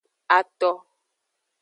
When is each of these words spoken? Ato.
Ato. 0.37 0.71